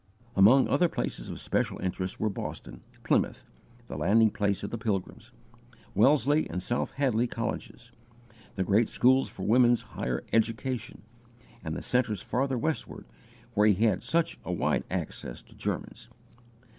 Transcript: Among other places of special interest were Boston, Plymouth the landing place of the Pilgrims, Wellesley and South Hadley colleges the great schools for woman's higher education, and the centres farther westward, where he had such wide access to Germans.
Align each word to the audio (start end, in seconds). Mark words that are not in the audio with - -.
Among 0.35 0.67
other 0.67 0.89
places 0.89 1.29
of 1.29 1.39
special 1.39 1.77
interest 1.77 2.19
were 2.19 2.31
Boston, 2.31 2.81
Plymouth 3.03 3.45
the 3.85 3.95
landing 3.99 4.31
place 4.31 4.63
of 4.63 4.71
the 4.71 4.77
Pilgrims, 4.79 5.31
Wellesley 5.93 6.49
and 6.49 6.63
South 6.63 6.89
Hadley 6.93 7.27
colleges 7.27 7.91
the 8.55 8.63
great 8.63 8.89
schools 8.89 9.29
for 9.29 9.43
woman's 9.43 9.81
higher 9.93 10.23
education, 10.33 11.03
and 11.63 11.75
the 11.75 11.83
centres 11.83 12.19
farther 12.23 12.57
westward, 12.57 13.05
where 13.53 13.67
he 13.67 13.75
had 13.85 14.01
such 14.03 14.39
wide 14.43 14.85
access 14.89 15.43
to 15.43 15.53
Germans. 15.55 16.09